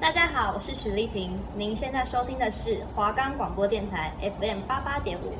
[0.00, 5.34] 大家好，我是许丽婷，您现在收听的是华冈广播电台 FM 八八点五。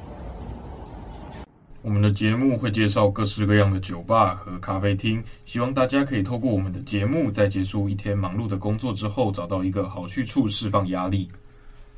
[1.83, 11.31] 我们的节目会介绍各式各样的酒吧和咖啡厅，希望大家可以透过我们的节目，在结束一天忙碌的工作之后，找到一个好去处释放压力。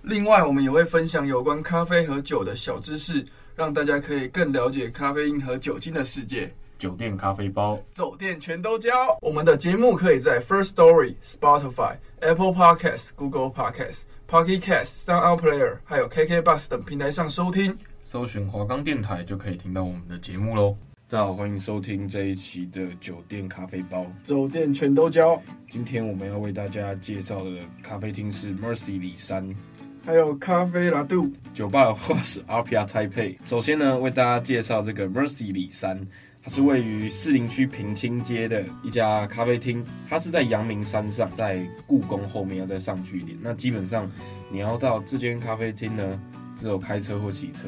[0.02, 6.52] 另外，我们也会分享有关咖啡和酒的小知识，让大家可以更了解咖啡因和酒精的世界。
[6.78, 8.90] 酒店咖啡包，酒店全都交。
[9.22, 17.74] 我们的节目可以在 First Story、Spotify、Apple Podcasts、Google Podcasts、Pocket Casts、Sound Player，还有 KK Bus 等平台上收听。
[18.04, 20.76] 搜寻华冈电台就可以听到我们的节目喽。
[21.08, 25.40] 大家好，欢迎收听这一期的酒店咖啡包，酒店全都交。
[25.70, 27.50] 今天我们要为大家介绍的
[27.82, 29.54] 咖啡厅是 Mercy 里山，
[30.04, 31.32] 还有咖啡拉杜。
[31.54, 33.36] 酒吧的话是 RPR Taipei。
[33.44, 36.04] 首先呢，为大家介绍这个 Mercy 里山，
[36.46, 39.84] 它是位于士林区平清街的一家咖啡厅。
[40.08, 43.36] 它是在阳明山上，在故宫后面要再上去一点。
[43.42, 44.08] 那基本上
[44.48, 46.22] 你要到这间咖啡厅呢，
[46.54, 47.66] 只有开车或骑车。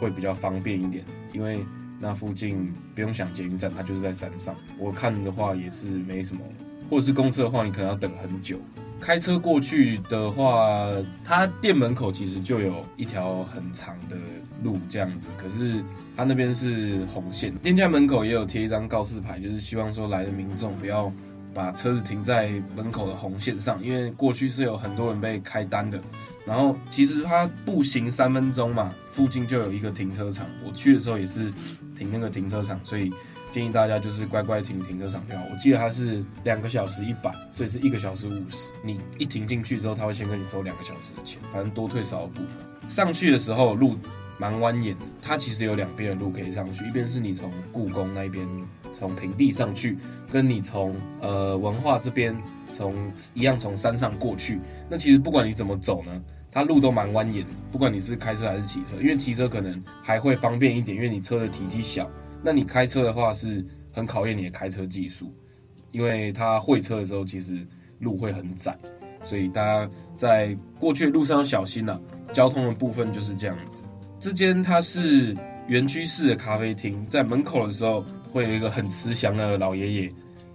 [0.00, 1.62] 会比较方便一点，因为
[1.98, 4.56] 那附近不用想捷运站，它就是在山上。
[4.78, 6.40] 我看的话也是没什么，
[6.88, 8.58] 或者是公车的话，你可能要等很久。
[9.00, 10.86] 开车过去的话，
[11.24, 14.16] 它店门口其实就有一条很长的
[14.62, 15.82] 路这样子，可是
[16.16, 17.52] 它那边是红线。
[17.56, 21.10] 店家门口也有贴一张告示牌，就是希望说来的民众不要
[21.54, 26.00] 把车子停在门口的红线上，因为过去是有很多人被开单的。
[26.46, 30.46] 然后其实他步行三分钟嘛，附近就有一个停车场。
[30.66, 31.52] 我去的时候也是
[31.96, 33.12] 停那个停车场，所以
[33.50, 35.40] 建议大家就是乖乖停停车场票。
[35.50, 38.72] 我记得它是两个小时一百，所以是一个小时五十。
[38.82, 42.40] 你一停进去之后，他会先跟你收两个小时的钱，反正多退少补。
[42.88, 43.96] 上去的时候路
[44.38, 48.46] 蛮蜿蜒的，它其实有两边的路可以上去，一边是你从故宫那边
[48.92, 49.98] 从平地上去，
[50.30, 52.36] 跟你从呃文化这边。
[52.72, 57.50] 从一样从山上过去，那其实不管你怎么走呢，它路都蛮蜿蜒的。
[57.72, 62.08] 不管你是开车还是骑车，因为骑车可能还会方便一点，因为你车的体积小。
[62.42, 65.32] 那你开车的话是很考验你的开车技术，
[65.92, 67.66] 因为它会车的时候其实
[67.98, 68.76] 路会很窄，
[69.24, 72.00] 所以大家在过去的路上要小心呐、
[72.32, 73.84] 交通的部分就是这样子。
[74.18, 75.36] 这间它是
[75.66, 80.12] 园区式的咖啡厅，在门口的时候会有一个很慈祥的老爷爷。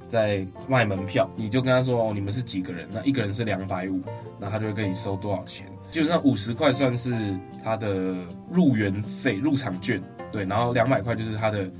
[0.07, 2.87] 在卖门票，你就跟他说哦，你们是几个人？
[2.91, 3.99] 那一个人是两百五，
[4.39, 5.65] 那他就会跟你收多少钱？
[5.89, 8.15] 基本上五十块算是他的
[8.51, 10.01] 入园费、入场券，
[10.35, 11.71] 对，然后两百块就是他的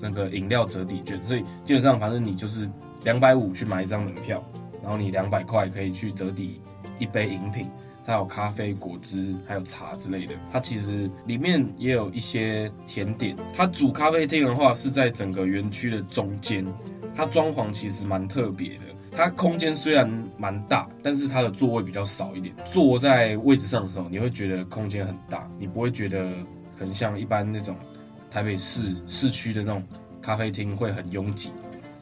[0.00, 2.70] 那个饮料折抵券，所以基本上反正你就是
[3.02, 4.40] 两百五去买一张门票，
[4.80, 6.60] 然后你两百块可以去折抵
[7.00, 7.68] 一杯饮品，
[8.06, 10.34] 它有咖啡、果汁，还有茶之类的。
[10.52, 13.36] 它其实里面也有一些甜点。
[13.52, 16.64] 它主咖啡厅的话是在整个园区的中间。
[17.16, 22.54] 它装潢其实蛮特别的，它空间虽然蛮大，但是它的座位比较少一点。
[22.64, 26.32] 坐在位置上的时候，你会觉得空间很大，你不会觉得
[26.76, 27.76] 很像一般那种
[28.34, 29.80] 台北市市区的那种
[30.20, 31.52] 咖啡厅会很拥挤。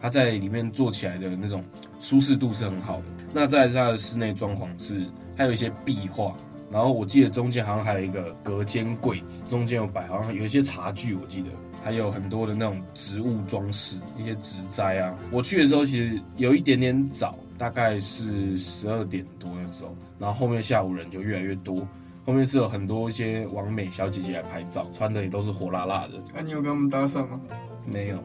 [0.00, 1.62] 它在里面坐起来的那种
[2.00, 3.04] 舒适度是很好的。
[3.34, 5.06] 那在它的室内装潢是，
[5.36, 6.34] 还有一些壁画，
[6.70, 11.50] 然后我记得中间好像还有一个隔间柜子，中间有摆好像有一些茶具，我记得。
[11.84, 15.14] 还有很多的那种植物装饰，一些植栽啊。
[15.30, 21.86] 我去的时候其实有一点点早，大概是十二点多的时候，然后后面下午人就越来越多。
[22.24, 26.12] 后面是有很多一些完美小姐姐来拍照，穿的也都是火辣辣的。
[26.32, 27.40] 那、啊、你有跟他们搭讪吗？
[27.86, 28.22] 没有，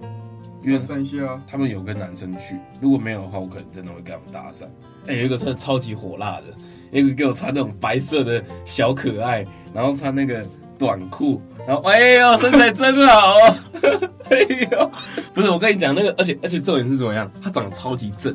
[0.63, 1.41] 因为搭讪一下。
[1.47, 4.65] 他们有跟男生去，如果没有的话，我可能真的会跟他们搭讪。
[5.07, 6.45] 哎、欸，有一个穿的超级火辣的，
[6.91, 10.45] 有一个给我穿那种白色的小可爱，然后穿那个
[10.77, 11.41] 短裤。
[11.67, 13.57] 然后，哎呦，身材真好哦！
[14.29, 14.37] 哎
[14.71, 14.91] 呦，
[15.33, 17.29] 不是我跟你讲那个，而且而且重点是怎么样？
[17.41, 18.33] 他长得超级正，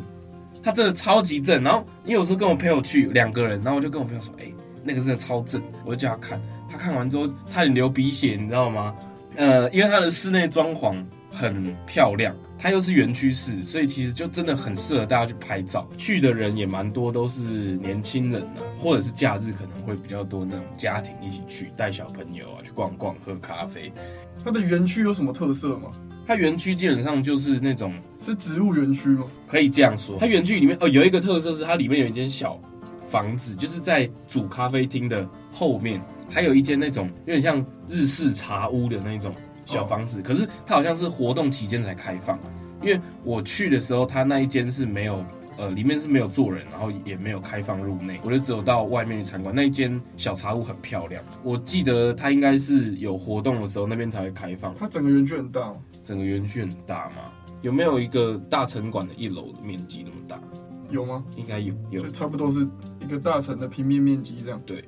[0.62, 1.62] 他真的超级正。
[1.62, 4.52] 然后，因为有时候跟我朋友去两个人，然后我就跟我朋友说，哎，
[4.84, 6.40] 那个真的超正，我就叫他看。
[6.70, 8.94] 他看完之后差点流鼻血，你知道吗？
[9.36, 10.96] 呃，因为它的室内装潢
[11.30, 12.34] 很漂亮。
[12.58, 15.84] 它又是园区式，所以其实就真的很适合大家去拍照。
[15.98, 23.92] 去的人也蛮多，都是年轻人啊，或者是假日可能会比较多那种家庭一起去，带小朋友啊去逛逛、喝咖啡。
[24.44, 25.90] 它的园区有什么特色吗？
[26.24, 27.92] 它园区基本上就是那种
[28.24, 29.26] 是植物园区吗？
[29.48, 30.16] 可以这样说。
[30.20, 32.56] 它园区里面哦有一个特色是它里面有一间小
[33.12, 36.00] 房子，就是在主咖啡厅的后面，
[36.30, 39.32] 还有一间那种有点像日式茶屋的那种。
[39.64, 42.38] 小房子，可是它好像是活动期间才开放，
[42.82, 45.24] 因为我去的时候，它那一间是没有，
[45.56, 49.54] 呃，里面是没有坐人，然后也没有开放入内，我就只有到外面去参观。
[49.54, 54.74] 那一间小茶屋很漂亮，我记得它应该是有活动的时候那边才会开放。
[54.74, 55.72] 它整个园区很大？
[56.04, 57.32] 整个园区很大吗？
[57.62, 60.38] 有没有一个大城馆的一楼的面积那么大？
[60.92, 61.24] 有吗？
[61.36, 62.68] 应该有，有就，差不多是
[63.00, 64.60] 一个大城的平面面积这样。
[64.64, 64.84] 对，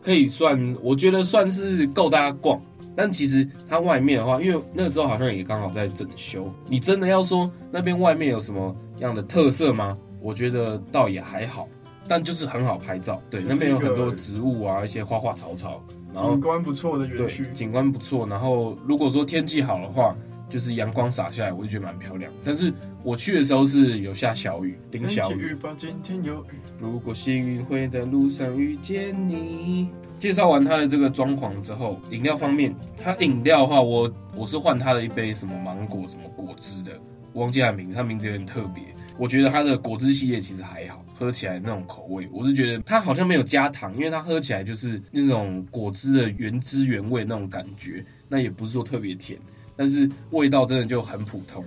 [0.00, 2.58] 可以算，我觉得算是够大家逛。
[2.96, 6.52] 但其实它外面的话，因为那个时候好像也刚好在整修。
[6.66, 9.96] 你真的要说那边外面有什么样的特色吗？
[10.20, 11.66] 我觉得倒也还好，
[12.06, 13.22] 但就是很好拍照。
[13.30, 15.82] 对，那边有很多植物啊，一些花花草草，
[16.12, 18.26] 然后景观不错的园区，景观不错。
[18.26, 20.14] 然后如果说天气好的话，
[20.50, 22.30] 就是阳光洒下来，我就觉得蛮漂亮。
[22.44, 22.72] 但是
[23.04, 25.56] 我去的时候是有下小雨，淋小雨。
[25.76, 26.58] 今天有雨。
[26.78, 29.88] 如果幸运会在路上遇见你。
[30.18, 37.00] 介绍完它的这个装潢之后，饮料方面，它饮料的话，我我是换它的一杯什么芒果什么果汁的，
[37.32, 38.82] 我忘记它名字，它名字有点特别。
[39.16, 49.38] 我觉得它的果汁系列其实还好，喝起来那种口味，我是觉得它好像没有加糖，因为它喝起来就是那种果汁的原汁原味那种感觉，那也不是说特别甜，
[49.80, 51.64] 但是味道真的就很普通。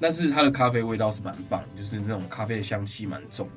[0.00, 3.48] 但是它的咖啡味道是蛮棒，就是那种咖啡的香气蛮重。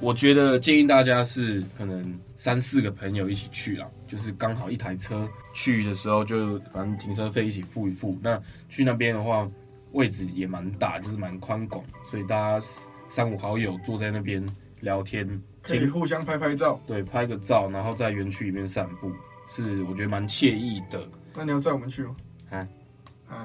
[0.00, 8.18] 我觉得建议大家是可能三四个朋友一起去啦，就是刚好一台车去的时候，就反正停车费一起付一付。
[8.20, 8.36] 那
[8.68, 9.48] 去那边的话，
[9.92, 12.66] 位置也蛮大，就是蛮宽广，所以大家
[13.08, 14.44] 三五好友坐在那边
[14.80, 16.80] 聊天，可以互相拍拍照。
[16.84, 19.12] 对，拍个照，然后在园区里面散步，
[19.46, 21.00] 是我觉得蛮惬意的。
[21.32, 22.16] 那你要载我们去吗？
[22.50, 22.68] 啊啊，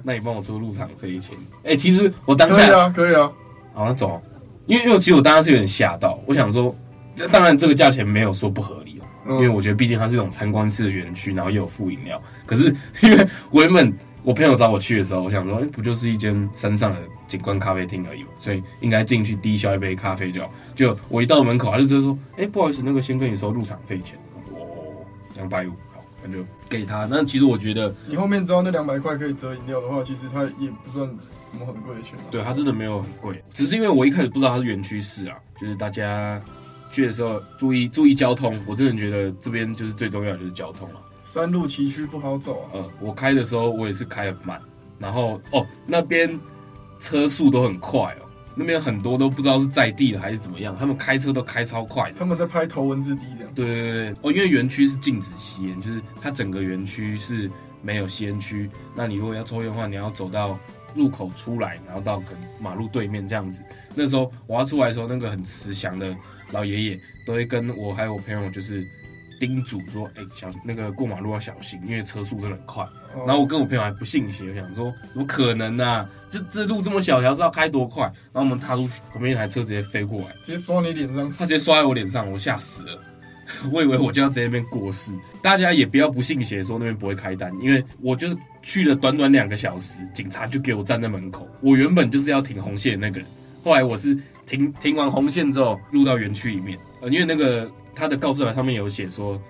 [0.03, 1.35] 那你帮我出入场费钱。
[1.63, 3.31] 哎、欸，其实我当下可以啊，可以啊，
[3.73, 4.21] 好，那走。
[4.65, 6.75] 因为，因为其实我当时是有点吓到，我想说，
[7.31, 12.21] 当然这个价钱没有说不合理，因为我觉得毕竟它是一种参观式的园区，然后又有副饮料。
[12.45, 13.93] 可是因为我原本
[14.23, 20.51] 我朋友找我去的时候，我想说，哎，不就是一间山上的景观咖啡厅而已嘛，所以应该进去低消一杯咖啡就好。
[20.75, 24.17] 就我一到门口，他就直接说，哎，不好意思，那个先跟你收入场费钱，
[24.51, 24.59] 哦，
[25.35, 25.71] 两百五。
[26.31, 32.17] 就给他，但其实我觉得你后面知道那两百块可以折饮料的话，其实它也不算什么很贵的钱。
[32.29, 36.41] 对，它真的没有很贵，只是因为我一开始不知道它是园区式啊，就是大家
[36.91, 38.59] 去的时候注意注意交通。
[38.65, 41.01] 我真的觉得这边就是最重要的就是交通了。
[41.23, 42.65] 山路崎岖不好走啊。
[42.73, 44.61] 呃，我开的时候我也是开很慢，
[44.99, 46.37] 然后哦那边
[46.99, 48.26] 车速都很快哦。
[48.57, 52.17] 那边很多都不知道是在地的还是怎么样，他们开车都开超快的。
[52.17, 53.53] 他们在拍头文字 D 这样。
[53.53, 57.49] 对对对哦，因为园区是禁止吸烟，就是它整个园区是
[57.81, 58.69] 没有吸烟区。
[58.95, 60.59] 那你如果要抽烟的话，你要走到
[60.95, 63.61] 入口出来，然后到可能马路对面这样子。
[63.93, 66.15] 那时候我要出来的时候，那个很慈祥的
[66.51, 68.85] 老爷爷都会跟我还有我朋友就是。
[69.39, 72.83] 叮嘱说：“哎、欸，小那个过马路要小心，因为车速真的很快。
[73.15, 76.09] 哦”然后我跟我朋友还不信邪，我想说：“怎么可能呢、啊？
[76.29, 81.31] 就这路这么小条，知道开多快？”然后我们踏出去，旁边一台车直接飞过来，直接刷你脸上。
[81.37, 82.99] 他直接刷在我脸上，我吓死了。
[83.71, 85.17] 我以为我就要在那边过世。
[85.41, 91.47] 大家也不要不信邪，说那边不会开单，因为我就是去了短短两个小时，警察就给我站在门口。
[91.61, 93.27] 我原本就是要停红线的那个人，
[93.63, 97.69] 后来我是停停完红线之后，入到园区里面，呃，因为那个。
[97.99, 99.41] 他的告示牌上面有写说，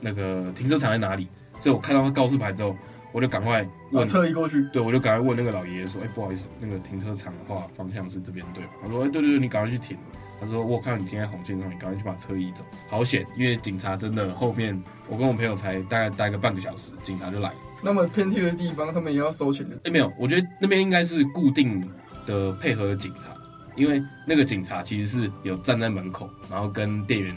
[0.00, 1.28] 那个停车场在哪里，
[1.60, 2.76] 所以我看到他告示牌之后，
[3.14, 4.68] 我就赶快问侧移过去。
[4.72, 9.96] 对，我就赶快问那个老爷爷说：“哎、欸，不好意思，那个停车场的话，方向是这边对。”他说：“哎、欸，对对对，你赶快去停。”
[10.40, 17.56] 他说：“我看到你停在红线上，你赶快去把车移走。”好险，因为警察真的后面，我跟我朋友才大概待个半个小时，警察就来了。
[17.80, 19.76] 那么偏僻的地方，他们也要收钱的？
[19.76, 21.88] 哎、欸，没有，我觉得那边应该是固定
[22.26, 23.36] 的配合的警察，
[23.76, 27.32] 因为那个警察其实是有站在门口，然后跟店员。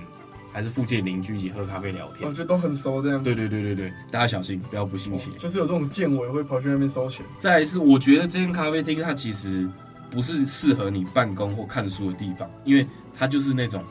[0.57, 3.23] 还是附近邻居一起喝咖啡聊天，我觉得都很熟这样。
[3.23, 5.29] 对对对对对，大家小心，不要不信邪。
[5.37, 7.23] 就是有这种见尾会跑去那边收钱。
[7.37, 9.69] 再来是，我觉得这间咖啡厅它其实
[10.09, 13.83] 不是适合你办公或看书的地方，因为它就是那种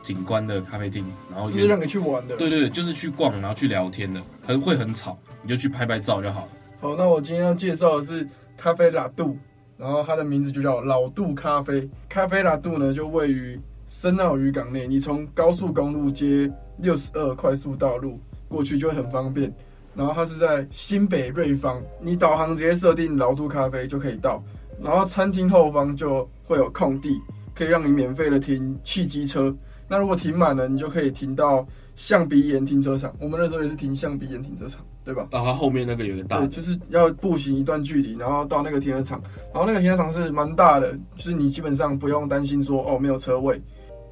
[0.00, 2.36] 景观的咖啡厅，然后就是让你去玩的。
[2.36, 6.52] 对对对，就是去逛，然后去聊天的，很会很吵，你就去拍拍照就好了。
[6.80, 8.26] 好，那我今天要介绍的是
[8.56, 9.36] 咖啡拉杜，
[9.76, 11.86] 然后它的名字就叫老杜咖啡。
[12.08, 13.60] 咖啡拉杜呢，就位于。
[13.86, 19.52] 深澳渔港内，你从高速公路接六十二快速道路过去就会很方便。
[19.94, 24.42] 然后它是在新北瑞芳，你导航直接设定老杜咖啡就可以到。
[24.82, 27.20] 然后餐厅后方就会有空地，
[27.54, 29.54] 可以让你免费的停汽机车。
[29.86, 31.64] 那如果停满了，你就可以停到
[31.94, 33.14] 象鼻岩停车场。
[33.20, 35.26] 我们那时候也是停象鼻岩停车场，对吧？
[35.30, 39.22] 到它后面那个有点大，对，就是要步行一段距离，然后到那个停车场。
[39.52, 43.60] 然后那个停车场是蛮大的，就是你基本上不用担心说哦没有车位。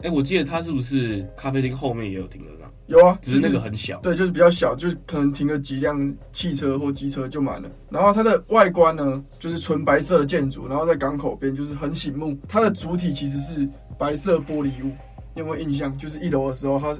[0.02, 2.68] 哎、欸，我记得它是不是咖啡厅后面也有停车场？
[2.88, 4.00] 有啊，只是那个很小。
[4.00, 7.70] 对，就是比较小，就是可能停个几辆汽车或机车就满了。
[7.88, 12.37] 然后它的外观呢，就是纯白色的建筑，然后在港口边就是很醒目。
[12.49, 14.90] 它的主体其实是白色玻璃屋，
[15.34, 15.96] 你有没有印象？
[15.96, 16.99] 就是一楼的时候它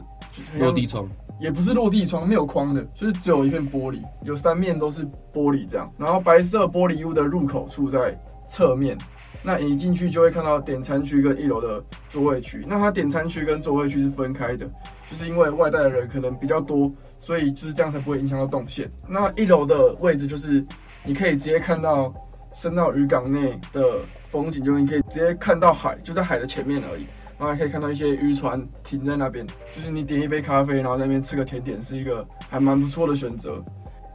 [0.59, 1.11] 落地窗，
[1.43, 5.93] 也不是落地窗，没有框的，就是只有一片玻璃，有三面都是玻璃这样。
[5.99, 8.97] 然后白色玻璃屋的入口处在侧面。
[9.43, 12.65] 那你进去就会看到点餐区跟一楼的座位区。
[12.69, 14.71] 那它点餐区跟座位区是分开的，
[15.11, 18.89] 就是因为外带的人可能比较多，所以就是这样才不会影响到动线。
[19.09, 20.65] 那一楼的位置就是
[21.05, 22.15] 你可以直接看到
[22.55, 23.83] 深澳渔港内的
[24.29, 27.05] 风景，就是你可以直接看到海，就在海的前面而已。
[27.43, 33.61] 然后还可以看到一些渔船停在那边，就是你点一杯咖啡，然后在那边吃个甜点，是一个还蛮不错的选择。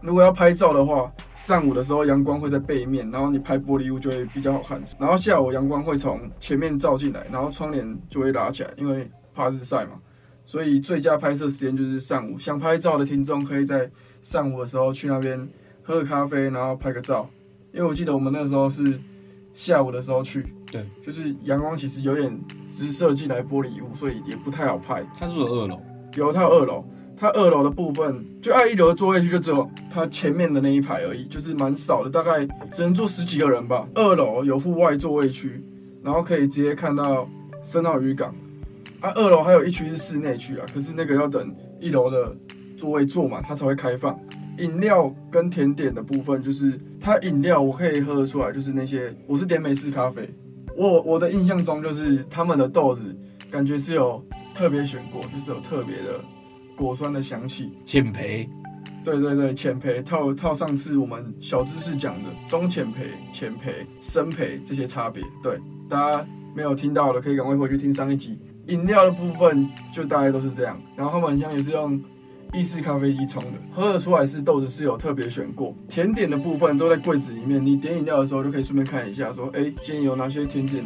[0.02, 4.82] 如果要拍照的话，上午的时候阳光会在背面，然后你拍玻璃屋就会比较好看。
[4.98, 10.00] 然后下午阳光会从前面照进来，然后窗帘就会拉起来，因为怕日晒嘛。
[10.46, 12.38] 所以最佳拍摄时间就是上午。
[12.38, 13.92] 想拍照的听众可以在
[14.22, 15.38] 上午的时候去那边
[15.84, 17.30] 喝个咖啡，然后拍个照。
[17.74, 18.98] 因为我记得我们那时候是
[19.54, 25.06] 下午的时候去，对，就是阳光其实有点直射进来玻璃屋，所以也不太好拍。
[25.18, 25.82] 它是不是有二楼？
[26.16, 26.86] 有，它有二楼。
[27.20, 33.88] 它二楼的部分，就按一楼的座位区就只有它前面的那一排而已，就是蛮少的，大概只能坐十几个人吧。
[33.96, 35.60] 二楼有户外座位区，
[36.04, 37.28] 然后可以直接看到
[37.64, 38.36] 深澳渔港。
[39.00, 42.38] 啊，二楼还有一区是室内区啊，可是那个要等一楼的
[42.78, 44.16] 座位坐满，它才会开放。
[44.60, 50.30] 饮料跟甜点的部分，就是它饮料我可以喝得出来，就是那些我是点美式咖啡，
[50.78, 53.14] 我我的印象中就是他们的豆子
[53.52, 56.24] 感觉是有特别选过，就是有特别的。
[56.78, 58.48] 果酸的香气，浅培，
[59.04, 65.24] 对对对，浅培套套上次我们小知识讲的中浅培、浅培、深培这些差别。
[65.42, 68.40] 对，大家没有听到的可以赶快回去听上一集。
[68.68, 72.00] 饮料的部分就大概都是这样，然后他们好像也是用
[72.54, 75.76] 意式咖啡机冲的，喝的出来是豆子是有特别选过。
[75.88, 80.86] 甜点的部分都在柜子里面，你点饮料的时候就可以顺便看一下，说哎，今天有哪些甜点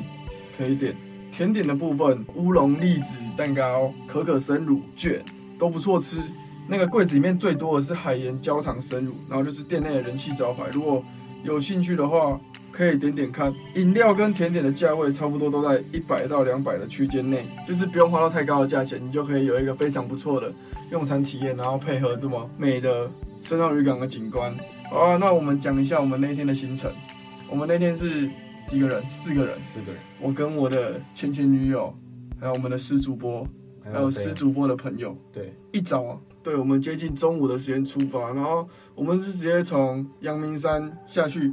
[0.57, 0.95] 可以点。
[1.31, 5.23] 甜点的部分，乌龙栗子蛋糕、可可生乳卷。
[5.57, 6.17] 都不错吃，
[6.67, 10.63] 那个柜子里面最多的是海盐焦糖生乳，然后就是店内的人气招牌。
[10.73, 11.03] 如果
[11.43, 12.41] 有兴趣的话，
[12.71, 13.53] 可以点点看。
[13.75, 20.51] 饮料跟甜点的价位差不多都在一百到两百的区间内，就是不用花到太高的价钱，你就可以有一个非常不错的
[20.91, 23.09] 用餐体验，然后配合这么美的
[23.41, 24.55] 深澳渔港的景观。
[24.89, 26.91] 好啊，那我们讲一下我们那天的行程。
[27.49, 28.29] 我们那天是
[28.67, 29.03] 几个人？
[29.09, 30.01] 四个人，四个人。
[30.19, 31.93] 我跟我的前前女友，
[32.39, 33.45] 还有我们的师主播。
[33.83, 41.51] 还有师主播的朋友，对，一早啊，对，我们接近中午的时间出发，然后我们是直接从阳明山下去，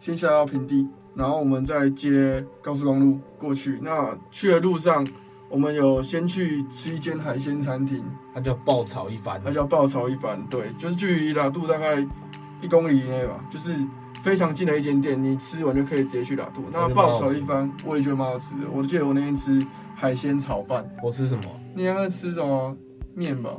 [0.00, 3.78] 先下到平地，然后我们再接高速公路过去。
[3.82, 5.06] 那去的路上，
[5.48, 11.98] 我们有先去吃一间海鲜餐厅，它叫爆炒一番，它叫爆炒一番，对，就是距离拉杜大概
[12.60, 13.74] 一公里以内吧，就是
[14.22, 16.62] 非常近的一间店，你吃完就可以直接去拉杜。
[16.72, 19.64] 那爆炒一番，我也觉得蛮好吃的，我记得我那天吃
[19.94, 21.44] 海鲜炒饭，我吃什么？
[21.74, 22.76] 你应该吃什么
[23.14, 23.50] 面吧？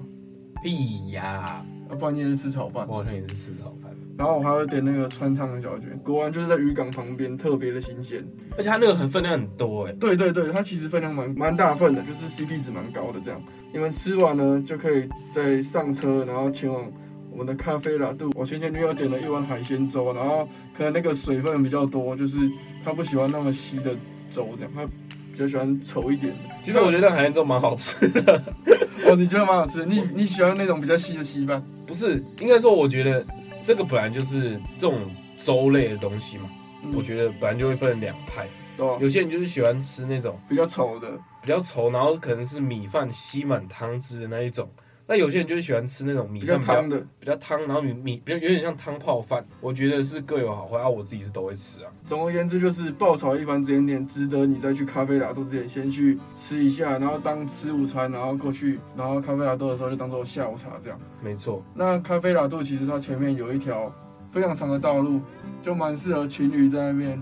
[0.63, 1.63] 屁呀！
[1.89, 2.85] 啊不然你也是吃炒饭。
[2.87, 3.88] 我好像也是吃炒饭。
[4.19, 8.21] 然后我还会点那个川烫的小卷，果然就是在渔港旁边，特别的新鲜。
[8.57, 9.93] 而且它那个很分量很多哎。
[9.93, 13.41] 对对对，它其实分量蛮蛮大份的，就是 CP 值蛮高的这样。
[13.71, 16.83] 你们吃完呢，就可以再上车，然后前往
[17.31, 18.29] 我们的咖啡拉度。
[18.35, 20.45] 我前前女友点了一碗海鲜粥，然后
[20.77, 22.37] 可能那个水分比较多，就是
[22.83, 23.95] 她不喜欢那么稀的
[24.29, 24.85] 粥这样，她。
[25.31, 28.43] 比较喜欢稠一点的，其实我觉得海鲜粥蛮好吃的。
[29.07, 29.85] 哦，你觉得蛮好吃的？
[29.85, 31.63] 你你喜欢那种比较稀的稀饭？
[31.87, 33.25] 不是，应该说我觉得
[33.63, 36.49] 这个本来就是这种粥类的东西嘛。
[36.83, 38.47] 嗯、我觉得本来就会分两派，
[38.77, 41.11] 对、啊，有些人就是喜欢吃那种比较稠的，
[41.41, 44.69] 比较稠，然后可能是米饭吸满汤汁的那一种。
[45.09, 49.43] 那有些人就是喜欢吃那种米饭比较汤的，比较汤，然后米米比较有点像汤泡饭。
[49.59, 51.91] 我觉得是各有好坏啊，我自己是都会吃啊。
[52.05, 60.99] 总而言之，就是爆炒一番这间店值得你再去咖啡拉杜之前先去吃一下，然后当吃午餐，然后过去，然后咖啡拉杜的时候就当做下午茶这样。
[61.23, 61.63] 没错。
[61.73, 63.91] 那咖啡拉杜其实它前面有一条
[64.31, 65.19] 非常长的道路，
[65.59, 67.19] 就蛮适合情侣在那边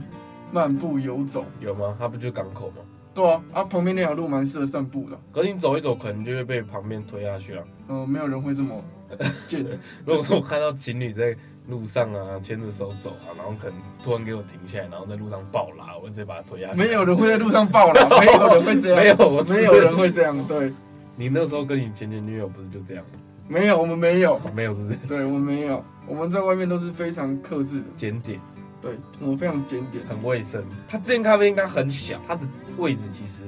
[0.52, 1.46] 漫步游走。
[1.62, 1.96] 有吗？
[1.98, 2.84] 它不就港口吗？
[3.18, 5.20] 对啊，啊旁边那条路蛮适合散步的。
[5.34, 7.64] 可是你走一走，可能就会被旁边推下去了。
[7.88, 8.80] 嗯、呃，没有人会这么
[9.48, 9.66] 贱。
[10.06, 11.36] 如果说我看到情侣在
[11.68, 16.78] 路上啊，牵着手走啊，然后可能突然给我停下来，然后在路上暴拉，我直接把他推下去。
[16.78, 19.04] 没有人会在路上暴拉， 没有人会这样。
[19.04, 20.48] 没有，没有人会这样。
[20.48, 20.72] 对，
[21.16, 23.20] 你那时候跟你前前女友不是就这样吗？
[23.48, 24.96] 没有，我们没有，没有，是不是？
[25.08, 28.40] 对，我们没有，我们在外面都是非常克制的，检点。
[28.82, 30.64] 对，我们非常检点，很卫生。
[30.88, 32.42] 它这间咖啡应该很小，它的
[32.78, 33.44] 位置其实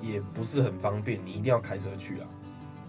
[0.00, 2.26] 也不是很方便，你一定要开车去啊。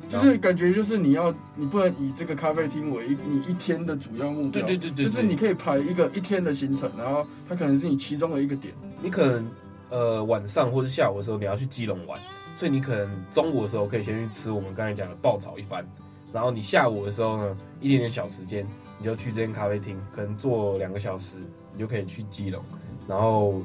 [0.09, 4.51] 就是感觉就是你要，你不能以这个咖啡厅为你一天的主要目标。
[4.51, 8.73] 对对对对，就是你可以排一个一天的行程，然后它可能是你其中的一个点。
[9.01, 9.49] 你可能
[9.89, 12.19] 呃晚上或者下午的时候你要去基隆玩，
[12.57, 15.87] 所以你可能中午的时候可以先去吃我们刚才讲的爆炒一番，
[16.33, 18.67] 然后你下午的时候呢，一点点小时间。
[18.99, 21.37] 你就去这间咖啡厅，可能坐两个小时，
[21.73, 22.63] 你就可以去基隆。
[23.07, 23.61] 然后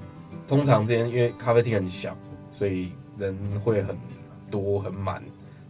[0.47, 2.17] 通常这间因为咖啡厅很小，
[2.53, 3.97] 所以人会很
[4.51, 5.23] 多很满，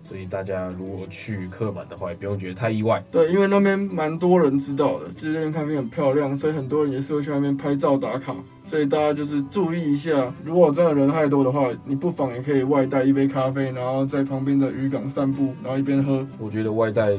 [0.08, 3.04] 所以大家如果去客满的话，也不用觉得太意外。
[3.10, 8.34] 对，因为那边蛮多人知道的，这间咖啡很漂亮，所以很多人也是会去那边拍照打卡。
[8.64, 16.26] 所以大家就是注意一下，如果真的人太多的话，你不妨也可以外带一杯咖啡，然后在旁边的渔港散步，然后一边喝。
[16.38, 17.16] 我觉得外带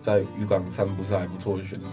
[0.00, 1.86] 在渔港散步是还不错的选择。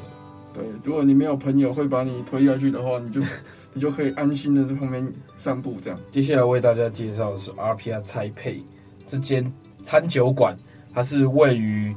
[0.54, 3.22] 对，如果你没有朋友会把你推下去的话，你就
[3.74, 6.00] 你就可以安心的在旁边散步这样。
[6.10, 8.62] 接下来为大家介绍的是 RPR Taipei
[9.06, 9.52] 这间
[9.84, 10.58] 餐酒馆，
[10.94, 11.96] 它是位于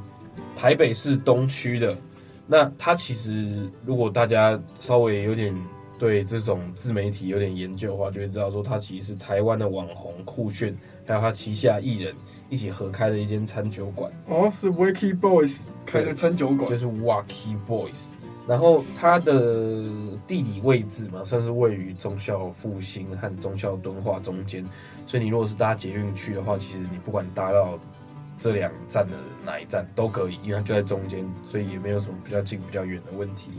[0.55, 1.95] 台北市东区的。
[2.45, 5.55] 那它其实如果大家稍微有点
[6.01, 12.15] 对这种自媒体有点研究的话，就会知道说它其实是台湾的网红酷炫，还有他旗下艺人
[12.49, 14.11] 一起合开的一间餐酒馆。
[14.25, 18.13] 哦，是 Wacky Boys 开的餐酒馆，就是 Wacky Boys。
[18.47, 19.83] 然后它的
[20.25, 24.65] 地理位置嘛，算是位于忠孝复兴和忠孝敦化中间，
[25.05, 27.77] 所以你如果是搭捷运去的话，其实你不管搭到
[28.39, 29.15] 这两站的
[29.45, 33.51] 哪一站都可以，因为它就在中间，所以也没有什么比较近比较远的问题。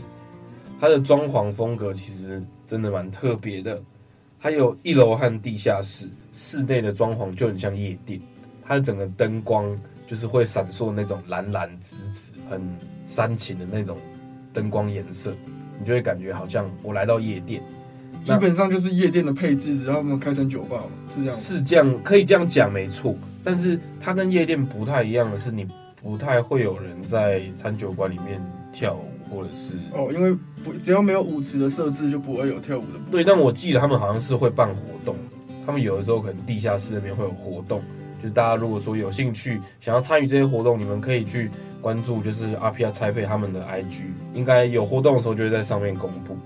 [0.83, 3.81] 它的装潢风格其实真的蛮特别的，
[4.37, 8.19] 它有一楼和地下室，室内的装潢就很像夜店，
[8.61, 9.65] 它的整个灯光
[10.05, 12.61] 就是会闪烁那种蓝蓝紫紫，很
[13.05, 13.97] 煽情的那种。
[14.51, 15.33] 灯光颜色，
[15.79, 17.63] 你就会感觉好像我来到夜店，
[18.25, 20.83] 基本上就是夜店的配置，然后我们开成酒吧，
[21.15, 21.37] 是这样。
[21.37, 23.15] 是这样，可以这样讲，没错。
[23.41, 28.41] 但是它跟夜店不太一样的是，你不太会有人在餐酒馆里面
[28.73, 32.99] 跳舞，或者是哦，因为不只要没有舞池的设置，就不会有跳舞的。
[33.09, 35.15] 对，但我记得他们好像是会办活动，
[35.65, 37.81] 他们有的时候可能地下室那边会有活动，
[38.21, 41.49] 就是大家如果说有兴趣想要参与这些活动，你们可以去。
[41.83, 46.37] 关注就是 RPR Taipei 他们的 IG，应该有活动的时候就会在上面公布。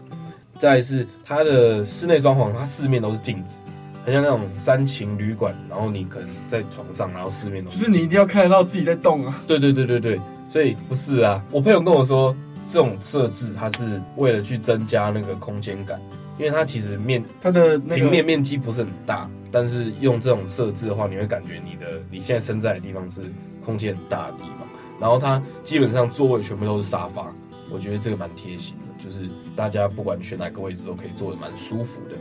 [0.57, 3.59] 再来是它的室内装潢，它四面都是镜子，
[4.03, 5.55] 很像那种三情旅馆。
[5.69, 7.77] 然后你可能在床上，然后四面都是。
[7.77, 9.39] 就是你一定要看得到自己在动啊。
[9.45, 11.39] 对对对对对，所以不是啊。
[11.51, 12.35] 我朋友跟我说，
[12.67, 16.01] 这种设置它是为了去增加那个空间感，
[16.37, 23.21] 因为它其实面它的平面面积不是很大，但是用这种设置的话，你会感觉你的你现在身在的地方是
[23.65, 24.67] 空间很大的地方。
[24.99, 27.33] 然后它基本上座位全部都是沙发，
[27.69, 32.15] 我觉得这个蛮贴心的，就是大家不管选哪个位置都可以坐得蛮舒服的。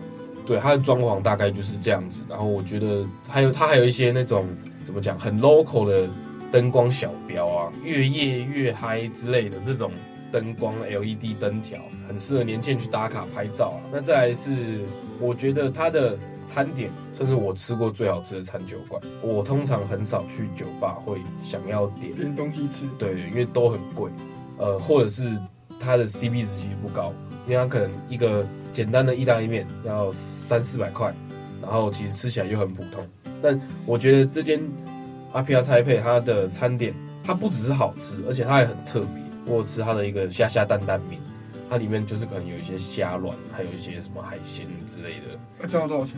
[0.47, 2.21] 对，它的装潢大概就是这样子。
[2.29, 4.47] 然后我觉得还有它还有一些那种
[4.85, 6.09] 怎么讲很 local 的
[6.53, 9.91] 灯光小标啊，越夜越嗨之类的这种
[10.41, 13.79] 灯光 LED 灯条，很适合年轻人去打卡拍照啊。
[13.93, 14.81] 那再来是
[15.21, 16.19] 我觉得它的。
[16.49, 19.03] 餐点算是我吃过最好吃的餐酒馆。
[19.21, 24.09] 我通常很少去酒吧会想要点点东西吃，对，因为都很贵，
[24.57, 25.25] 呃，或者是
[25.81, 27.13] 它的 CP 值其实不高，
[27.49, 31.13] 因为它可能一个简单的意大利面要三四百块，
[31.61, 33.05] 然后其实吃起来又很普通。
[33.43, 34.61] 但我觉得这间
[35.35, 36.95] RPR Taipei 它的餐点，
[37.25, 39.26] 它不只是好吃，而且它也很特别。
[39.47, 41.21] 我吃它的一个虾虾蛋蛋面。
[41.69, 45.37] 它里面就是可能有一些虾卵，还有一些什么海鲜之类的。
[45.59, 46.15] 那这样多少钱？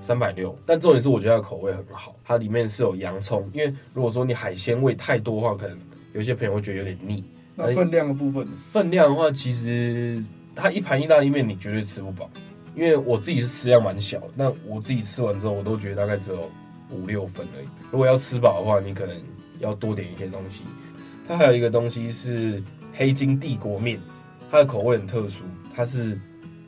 [0.00, 0.56] 三百六。
[0.64, 3.50] 但重点是我觉得它的口味很好，它里面是有洋葱。
[3.52, 5.76] 因为如果说你海鲜味太多的话，可能
[6.12, 7.24] 有些朋友会觉得有点腻。
[7.56, 8.46] 那分量的部分？
[8.70, 12.30] 分量的话，其实它一盘意大利面你绝对吃不饱，
[12.76, 16.48] 因为我自己是食量蛮小的，那我自己吃完之后，我都觉得大概只有
[16.90, 17.66] 五六分而已。
[17.90, 19.20] 如果要吃饱的话，你可能
[19.58, 20.62] 要多点一些东西。
[21.32, 23.98] 它还有一个东西是黑金帝国面。
[24.50, 26.20] 它的口味很特殊，它是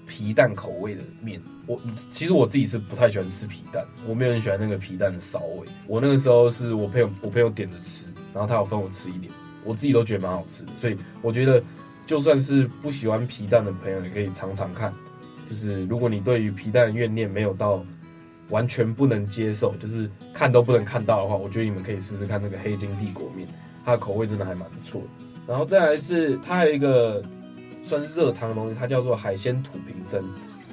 [0.06, 1.38] 皮蛋口味的面。
[1.66, 1.78] 我
[2.10, 5.66] 其实我自己是不太喜欢吃皮蛋，我没有很喜欢那个皮蛋的骚味。
[5.86, 9.30] 我那个时候是我朋友我朋友点着吃，然后他有分我吃一点，
[9.64, 10.72] 我自己都觉得蛮好吃的。
[10.80, 11.62] 所以我觉得
[12.06, 14.90] 就算是不喜欢皮蛋的朋友，也可以尝尝看。
[15.46, 17.84] 就是如果你对于皮蛋的怨念没有到
[18.48, 23.46] 完全不能接受，就是看都不能看到的话，我觉得你们可以试试看那个黑金帝国面，
[23.84, 25.24] 它的口味真的还蛮不错的。
[25.46, 27.22] 然后再来是它还有一个。
[27.86, 30.24] 算是热汤的东西，它叫做海鲜土瓶蒸，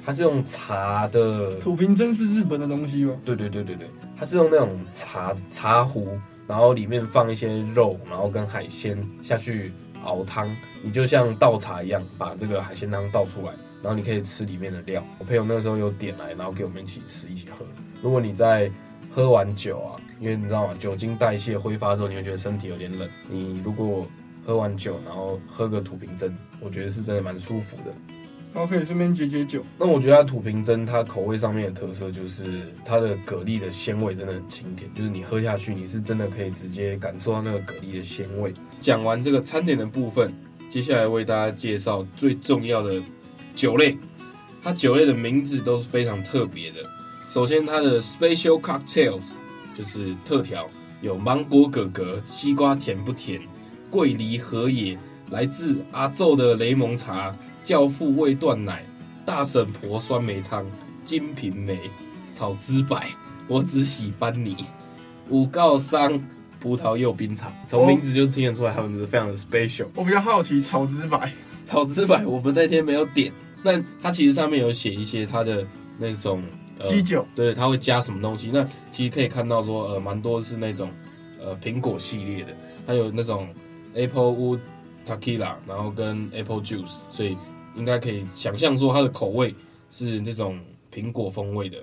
[0.02, 1.54] 它是用茶的。
[1.56, 3.14] 土瓶蒸是日本的东西吗？
[3.22, 3.86] 对对对对对，
[4.18, 10.48] 它是用那种茶茶壶，然后里面放一些肉，然后跟海鲜下去熬汤，
[10.82, 15.04] 你就像倒茶一样，把这个海鲜汤倒出来，然后你可以吃里面的料。
[15.18, 17.66] 我朋友那个时候有点来，然后给我们一起吃一起喝。
[18.00, 18.70] 如果你在
[19.14, 20.74] 喝完酒啊，因为你知道吗？
[20.78, 23.08] 酒精代谢挥发之后，你会觉得身体有点冷。
[23.28, 24.06] 你如果
[24.46, 27.92] 喝完酒，然后喝个土瓶蒸，我觉得是真的蛮舒服的。
[28.54, 29.64] 然后可以顺便解解酒。
[29.76, 38.54] 那我觉得它土瓶蒸，它口味上面的特色就是它的蛤蜊的鲜味真的很清甜，就是你喝下去，你是真的可以直接感受到那个蛤蜊的鲜味。
[38.80, 40.32] 讲完这个餐点的部分，
[40.70, 43.02] 接下来为大家介绍最重要的
[43.56, 43.98] 酒类。
[44.62, 46.76] 它酒类的名字都是非常特别的。
[47.22, 49.32] 首先，它的 Special Cocktails
[49.76, 50.68] 就是特调。
[51.00, 53.40] 有芒果哥哥，西瓜甜不甜？
[53.90, 54.96] 桂梨和野，
[55.30, 58.84] 来自阿昼的雷蒙茶，教父味断奶，
[59.26, 60.64] 大婶婆酸梅汤，
[61.04, 61.78] 金瓶梅，
[62.30, 63.08] 草之白，
[63.48, 64.64] 我只喜欢你，
[65.28, 66.18] 五告桑
[66.60, 69.88] 葡萄柚冰茶，从名字就听得出来，他们是非常的 special。
[69.94, 71.32] 我比较好奇草之白，
[71.64, 73.32] 草之白我们那天没有点，
[73.62, 75.66] 但它其实上面有写一些它的
[75.98, 76.42] 那种
[76.82, 78.50] 基酒，对，它会加什么东西？
[78.52, 80.90] 那其实可以看到说，呃，蛮多是那种
[81.40, 83.48] 呃苹果系列的，还有那种。
[83.94, 84.58] Applewood
[85.04, 87.36] Tequila，然后跟 Apple Juice，所以
[87.76, 89.54] 应该可以想象说它的口味
[89.90, 90.58] 是那种
[90.90, 91.76] 苹果风味的。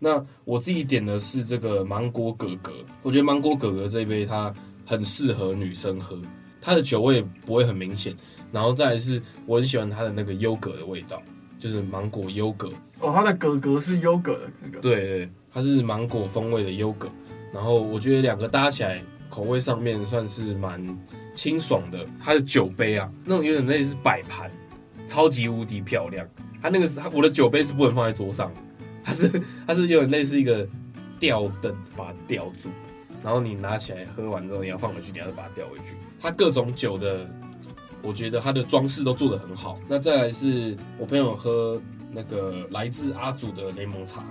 [0.00, 2.72] 那我自己点的是这个芒果哥哥，
[3.04, 4.52] 我觉得芒果哥哥这一杯它
[4.84, 6.20] 很适合女生喝，
[6.60, 8.12] 它的酒味不会很明显。
[8.50, 11.22] 然后再来是我很喜欢它的那个优格的味道，
[11.62, 12.68] 就是芒果优格。
[12.98, 14.80] 哦，它的格格是优格的那个。
[14.80, 17.08] 对对，它是芒果风味的优格。
[17.52, 20.98] 然后我觉得两个搭起来口味上面算是蛮。
[21.34, 24.50] 清爽的，它的酒杯啊，那种有点类似摆盘，
[25.06, 26.28] 超级无敌漂亮。
[26.60, 28.52] 它那个是，我的酒杯是不能放在桌上，
[29.02, 30.68] 它是它是有点类似一个
[31.18, 32.68] 吊灯，把它吊住，
[33.24, 35.96] 然后你拿起来喝完之后，你要放回去，你要把它吊回去。
[36.20, 37.26] 它各种酒的，
[38.02, 39.78] 我觉得它的装饰都做得很好。
[39.88, 44.24] 那再来是我朋友喝那个来自阿祖的柠檬茶，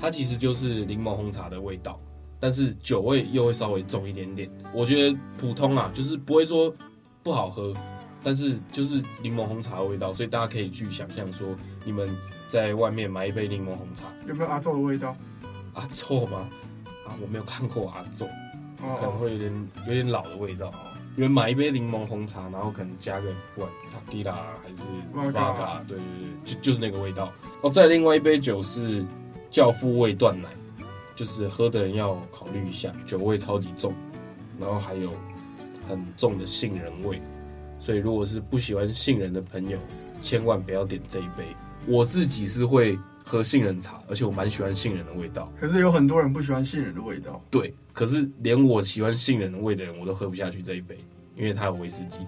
[0.00, 1.96] 它其实就是柠檬红茶的味道。
[2.42, 6.74] 但是酒味又会稍微重一点点，我觉得普通啊，就是不会说
[7.22, 7.70] 不好喝，
[8.22, 11.46] 但是就是柠檬红茶的味道，所以大家可以去想象说，
[11.84, 12.08] 你们
[12.48, 15.14] 在外面买一杯柠檬红茶，有没有阿昼的味道？
[15.74, 16.48] 阿昼吗？
[17.06, 18.26] 啊，我没有看过阿昼，
[18.98, 20.72] 可能会有点有点老的味道。
[21.28, 24.82] 买一杯柠檬红茶，然后可能加个不管塔吉拉还是
[25.32, 26.04] 巴卡，对对
[26.44, 27.32] 对，就就是那个味道。
[27.62, 29.04] 哦，再另外一杯酒是
[29.50, 30.48] 教父味断奶。
[31.16, 33.92] 就是喝的人要考虑一下，酒味超级重，
[34.58, 35.12] 然后还有
[35.86, 37.20] 很重的杏仁味，
[37.78, 39.78] 所以如果是不喜欢杏仁的朋友，
[40.22, 41.44] 千万不要点这一杯。
[41.86, 45.52] 我自己是会喝杏仁茶，而且我蛮喜欢杏仁的味道。
[45.60, 47.38] 可是有很多人不喜欢杏仁的味道。
[47.50, 50.96] 对，可是连我喜欢杏仁的味的人，我都喝不下去这一杯，
[51.40, 52.18] 因为它有威士忌。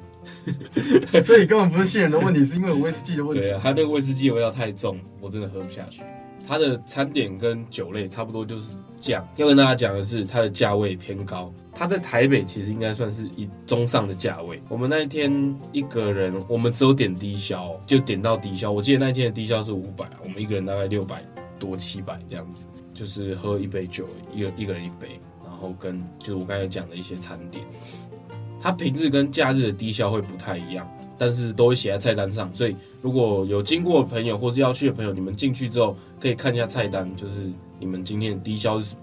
[1.22, 3.42] 所以根本不是杏仁的问题，是因为有威士忌的问题。
[3.42, 6.02] 对啊，它那个威士忌的味道太重，我真的喝不下去。
[6.46, 9.26] 它的餐点跟酒类差不多，就是这样。
[9.36, 11.52] 要跟大家讲的是，它的价位偏高。
[11.72, 14.60] 它在台北其实应该算是一中上的价位。
[14.68, 18.70] 我们那一天一个人，我们只有点低消，就点到低消。
[18.70, 21.24] 我记得那一天的低消是五百，我们一个人大概六百
[21.58, 27.64] 多七百这样子，就是喝一杯酒，一个一个人一杯，然后跟就是我刚才讲的一些餐点。
[28.62, 30.88] 它平日跟假日的低消会不太一样。
[31.18, 37.48] 但是都会写在菜单上，所以如果有经过的朋友或是要去的朋友，你们进去之后可以看一下菜单，就是
[37.78, 38.96] 你们今天的低消是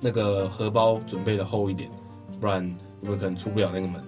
[0.00, 1.90] 那个荷包准备的厚一点，
[2.40, 2.64] 不然
[2.98, 4.02] 你们可能出不了那个门。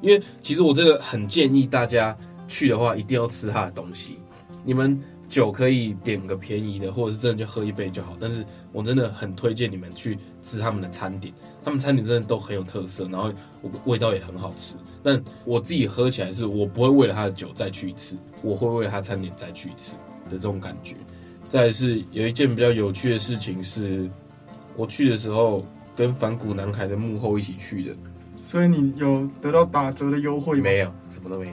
[0.00, 2.16] 因为其实我真的很建议大家
[2.48, 4.16] 去的话，一定要吃他的东西。
[4.64, 8.16] 你们酒可以点个便宜的，或者是真的就喝一杯就好。
[8.18, 13.32] 但是我真的很推荐你们去吃他们的餐点，他们餐点真的都很有特色，然后
[13.86, 14.76] 味道也很好吃。
[15.02, 19.96] 但我自己喝起来是我不会为了他的酒再去一次，我会为了他餐点再去一次
[20.30, 20.94] 的这种感觉。
[21.48, 24.08] 再来是有一件比较有趣的事情是，
[24.76, 27.94] 我去的时候跟反骨男孩的幕后一起去的，
[28.44, 30.64] 所以你有得到打折的优惠吗？
[30.64, 31.52] 没有，什么都没有。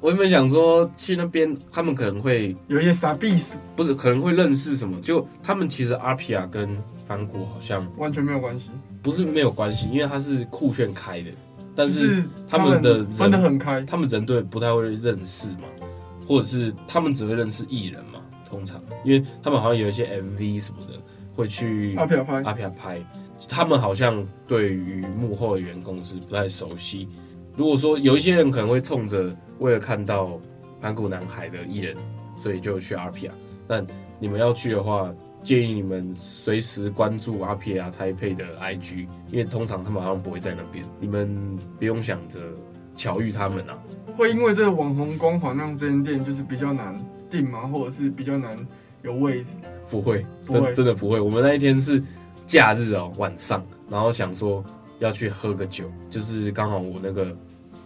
[0.00, 5.00] 我原本想说去那边，他们可能会有一些傻逼死，不是可能会认识什么？
[5.00, 6.68] 就他们其实阿皮亚跟
[7.06, 8.70] 反骨好像完全没有关系，
[9.02, 11.30] 不是没有关系，因为他是酷炫开的。
[11.74, 15.68] 但是他们的人分得很开，他们人对不太会认识嘛，
[16.26, 20.94] 或者是他们只会认识艺人嘛，通常，因为他们好像有一些 MV 什么的
[21.36, 23.00] 会去阿飘拍，阿飘拍，
[23.48, 27.08] 他们好像对于幕后的员工是不太熟悉。
[27.54, 30.40] 如果说有一些人可能会冲着为了看到
[30.80, 31.96] 盘古男孩的艺人，
[32.36, 33.32] 所以就去阿飘，
[33.68, 33.86] 但
[34.18, 35.14] 你们要去的话。
[35.42, 42.40] 建议你们随时关注阿皮亚台配的 IG，因为通常他们好像不会在那边，你们不用想着
[42.96, 43.78] 巧遇他们啊。
[44.16, 46.98] 会因为这个网红光环让这间店就是比较难
[47.30, 47.60] 订吗？
[47.60, 48.56] 或者是比较难
[49.02, 49.50] 有位置？
[49.88, 51.20] 不会，真真的不会。
[51.20, 52.02] 我们那一天是
[52.46, 54.62] 假日哦，晚上，然后想说
[54.98, 57.34] 要去喝个酒，就是刚好我那个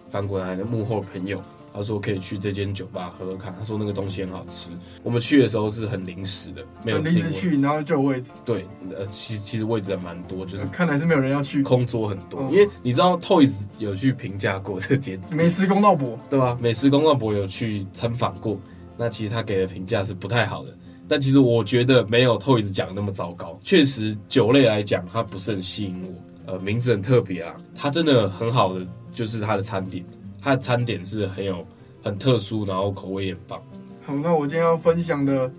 [0.09, 1.41] 翻过来的幕后朋友。
[1.75, 3.55] 他说可以去这间酒吧喝喝看。
[3.59, 4.71] 他说那个东西很好吃。
[5.03, 8.33] 我们去的时候是很临时的，没有临时去，然后就有位置。
[8.45, 12.41] 对，呃，其其实位置还蛮多，就是看来是没有人要去，空桌很多。
[12.51, 16.59] 因为你知道 Toys 有去评价过这间美食公道博，对吧？
[16.61, 18.59] 美食公道博有去参访过，
[18.97, 20.77] 那其实他给的评价是不太好的。
[21.09, 23.59] 但其实我觉得没有 Toys 讲的那么糟糕。
[23.63, 26.11] 确实酒类来讲，它不是很吸引我。
[26.45, 30.05] 呃名字很特别啊，它真的很好的就是它的餐点，
[30.43, 31.65] 它的餐点是很有
[32.03, 33.63] 很特殊，然后口味也很棒。
[34.05, 35.51] 好，那我今天要分享的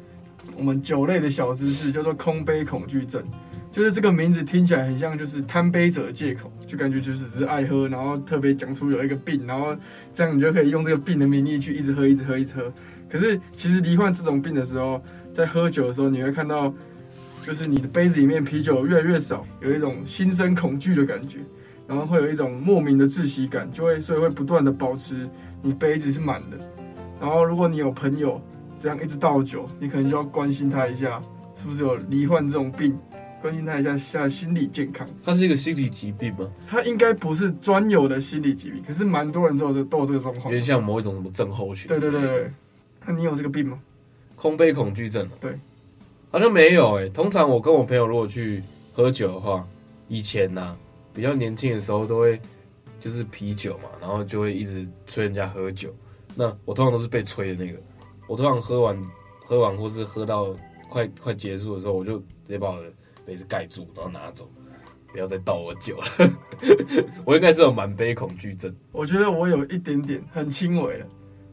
[0.58, 3.24] 我们酒类的小知识叫做空杯恐惧症。
[3.72, 9.76] 就是这个名字听起来很像，就是贪杯者的借口，就感觉就是只是爱喝，然后特别讲出有一个病，然后
[10.14, 12.72] 这样你就可以用这个病的名义去一直喝，一直喝，一直喝。
[13.10, 15.02] 可是其实罹患这种病的时候，
[15.34, 16.72] 在喝酒的时候，你会看到，
[17.44, 21.40] 就是你的杯子里面啤酒越来越少，有一种心生恐惧的感觉，
[21.88, 25.30] 然后会有一种莫名的窒息感，就会所以会不断的保持
[25.62, 26.58] 你杯子是满的。
[27.20, 28.42] 然后如果你有朋友
[28.80, 31.22] 这样一直倒酒，你可能就要关心他一下，
[31.56, 32.98] 是不是有罹患这种病。
[33.42, 35.06] 关心他一下，下心理健康。
[35.22, 36.50] 它是一个心理疾病吗？
[36.66, 40.46] 它应该不是专有的心理疾病，可是蛮多人都有都有这个状况。
[40.46, 41.90] 有点像某一种什么症候群。
[41.90, 42.52] 对对对对，
[43.06, 43.78] 那你有这个病吗？
[44.38, 45.28] 空杯恐惧症。
[45.42, 45.60] 对，
[46.32, 47.10] 好像没有诶、欸。
[47.10, 49.68] 通常我跟我朋友如果去喝酒的话，
[50.08, 50.78] 以前呐、啊，
[51.14, 52.40] 比较年轻的时候都会
[53.00, 55.94] 就是啤酒嘛，然后就会一直催人家喝酒。
[56.36, 57.80] 那我通常都是被催的那个。
[58.28, 59.02] 我通常喝完
[59.46, 60.56] 喝完或是喝到
[60.90, 62.92] 快快结束的时候，我就直接把我的。
[63.26, 64.52] 杯子盖住，然后拿走，
[65.14, 66.06] 不要再倒我酒了。
[67.24, 68.76] 我应该是有满杯恐惧症。
[68.92, 71.08] 我觉得我有一点点很轻微的，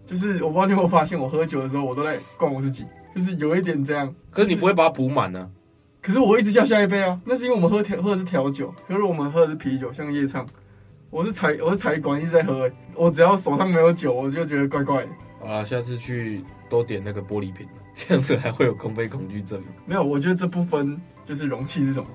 [0.04, 4.12] 就是我不知道你有没有发现，我喝酒的时候我都在灌我自己，就是有一点这样。
[4.32, 5.48] 可是你不会把它补满呢？
[6.02, 10.46] 可是我一直叫下一杯啊，那是因为我们喝调喝的是调酒，可是我们喝的是啤酒，像夜唱。
[11.10, 15.14] 我是财我是财管一直在喝、欸，我只要手上没有酒，我就觉得怪怪的。
[15.40, 19.66] 好了，下次去多点那个玻璃瓶，这样子还会有空杯恐惧症吗？
[19.86, 21.00] 没有，我觉得这不分。
[21.26, 22.08] 就是容器是什么？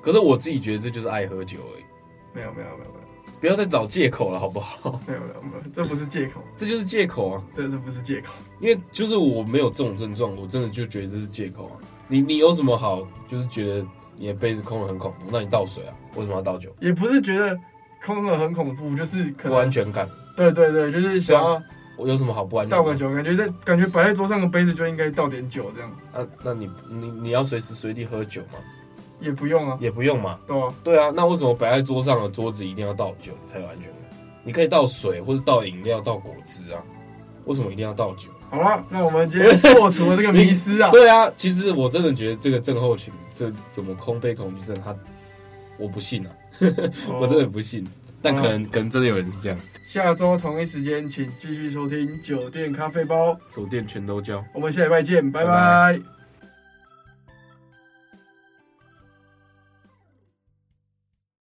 [0.00, 1.84] 可是我自己觉得这就是爱喝酒而已。
[2.34, 5.00] 没有没有没有没有，不要再找借口了，好不好？
[5.06, 7.44] 没有没有没有，这不是借口，这就是借口啊！
[7.54, 11.74] 对，这不是借口，因为就是我没有这种症状，我真的就觉得这是借口啊！
[12.08, 13.06] 你你有什么好？
[13.28, 13.84] 就是觉得
[14.16, 15.94] 你的杯子空的很恐怖，那你倒水啊？
[16.14, 16.74] 为什么要倒酒？
[16.80, 17.58] 也不是觉得
[18.04, 20.08] 空了很恐怖，就是可能不安全感。
[20.36, 21.60] 对对对，就是想要
[21.96, 22.70] 我有什么好不安全？
[22.70, 25.90] 倒个酒，感觉在感觉摆在桌上的杯子就应该倒点酒这样。
[26.12, 28.58] 那、啊、那你你你要随时随地喝酒吗？
[29.18, 30.38] 也不用啊，也不用嘛。
[30.46, 31.10] 对啊，对啊。
[31.14, 34.00] 那为什么摆在桌上的桌子一定要倒酒才有安全感？
[34.44, 36.84] 你可以倒水或者倒饮料、倒果汁啊。
[37.46, 38.28] 为什么一定要倒酒？
[38.50, 40.90] 好了，那我们今天破除了这个迷思啊。
[40.94, 44.94] 对啊，其实我真的觉得这个症候群，这怎么空杯恐惧症，他
[45.78, 46.30] 我不信啊，
[47.20, 47.86] 我真的不信。
[48.22, 49.58] 但可能可能真的有人是这样。
[49.84, 54.42] 下周同一时间，请继续收听酒店咖啡包，酒店全都交。
[54.52, 55.50] 我们下礼拜见，拜拜。
[55.50, 56.15] 拜拜。